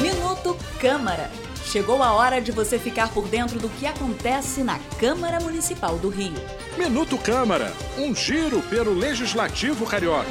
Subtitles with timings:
[0.00, 1.30] Minuto Câmara.
[1.64, 6.08] Chegou a hora de você ficar por dentro do que acontece na Câmara Municipal do
[6.08, 6.32] Rio.
[6.78, 10.28] Minuto Câmara, um giro pelo Legislativo Carioca.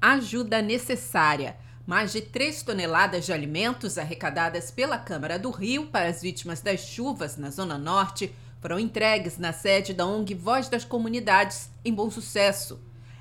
[0.00, 1.56] Ajuda necessária.
[1.84, 6.80] Mais de 3 toneladas de alimentos arrecadadas pela Câmara do Rio para as vítimas das
[6.80, 12.10] chuvas na Zona Norte foram entregues na sede da ONG Voz das Comunidades, em Bom
[12.10, 12.78] Sucesso.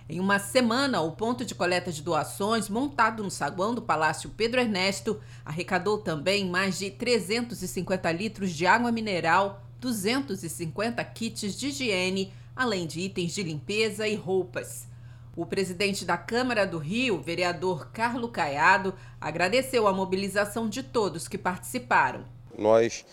[0.09, 4.61] Em uma semana, o ponto de coleta de doações, montado no saguão do Palácio Pedro
[4.61, 12.87] Ernesto, arrecadou também mais de 350 litros de água mineral, 250 kits de higiene, além
[12.87, 14.87] de itens de limpeza e roupas.
[15.35, 21.37] O presidente da Câmara do Rio, vereador Carlo Caiado, agradeceu a mobilização de todos que
[21.37, 22.23] participaram.
[22.57, 23.05] Nós,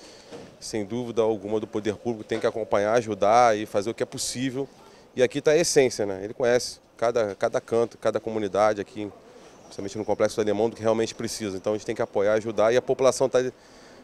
[0.60, 4.06] sem dúvida alguma, do poder público tem que acompanhar, ajudar e fazer o que é
[4.06, 4.68] possível.
[5.16, 6.20] E aqui está a essência, né?
[6.24, 9.10] Ele conhece cada, cada canto, cada comunidade aqui,
[9.64, 11.56] principalmente no Complexo do Alemão, do que realmente precisa.
[11.56, 13.52] Então a gente tem que apoiar, ajudar e a população está de,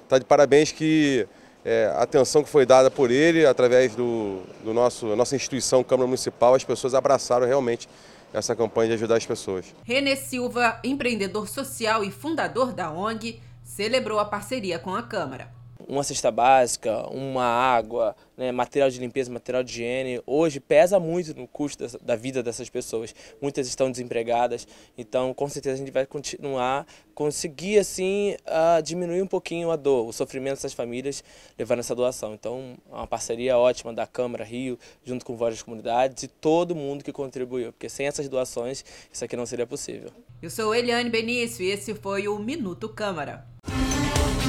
[0.09, 1.27] tá de parabéns que
[1.65, 6.07] é, a atenção que foi dada por ele, através do, do nosso nossa instituição, Câmara
[6.07, 7.89] Municipal, as pessoas abraçaram realmente
[8.33, 9.67] essa campanha de ajudar as pessoas.
[9.83, 15.59] Renê Silva, empreendedor social e fundador da ONG, celebrou a parceria com a Câmara
[15.91, 21.35] uma cesta básica, uma água, né, material de limpeza, material de higiene, hoje pesa muito
[21.35, 23.13] no custo da vida dessas pessoas.
[23.43, 29.27] Muitas estão desempregadas, então com certeza a gente vai continuar, conseguir assim uh, diminuir um
[29.27, 31.25] pouquinho a dor, o sofrimento dessas famílias
[31.59, 32.35] levando essa doação.
[32.35, 37.13] Então, uma parceria ótima da Câmara Rio, junto com várias comunidades e todo mundo que
[37.13, 40.11] contribuiu, porque sem essas doações isso aqui não seria possível.
[40.41, 43.45] Eu sou Eliane Benício e esse foi o Minuto Câmara.